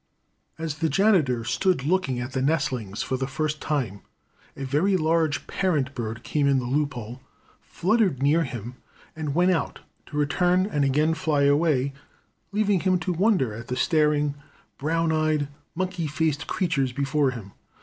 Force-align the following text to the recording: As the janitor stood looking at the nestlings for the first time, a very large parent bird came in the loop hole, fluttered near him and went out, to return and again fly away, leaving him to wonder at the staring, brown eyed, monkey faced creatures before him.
As 0.57 0.79
the 0.79 0.89
janitor 0.89 1.43
stood 1.43 1.83
looking 1.83 2.19
at 2.19 2.31
the 2.33 2.41
nestlings 2.41 3.03
for 3.03 3.17
the 3.17 3.27
first 3.27 3.61
time, 3.61 4.01
a 4.57 4.63
very 4.65 4.97
large 4.97 5.45
parent 5.45 5.93
bird 5.93 6.23
came 6.23 6.47
in 6.47 6.57
the 6.57 6.65
loop 6.65 6.95
hole, 6.95 7.21
fluttered 7.61 8.19
near 8.19 8.43
him 8.43 8.77
and 9.15 9.35
went 9.35 9.51
out, 9.51 9.81
to 10.07 10.17
return 10.17 10.65
and 10.65 10.83
again 10.83 11.13
fly 11.13 11.43
away, 11.43 11.93
leaving 12.51 12.79
him 12.79 12.97
to 12.97 13.13
wonder 13.13 13.53
at 13.53 13.67
the 13.67 13.75
staring, 13.77 14.33
brown 14.79 15.11
eyed, 15.11 15.49
monkey 15.75 16.07
faced 16.07 16.47
creatures 16.47 16.91
before 16.91 17.29
him. 17.29 17.51